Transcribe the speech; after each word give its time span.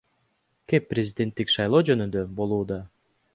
Кеп 0.71 0.87
президенттик 0.93 1.53
шайлоо 1.57 1.83
жөнүндө 1.91 2.25
болууда. 2.41 2.81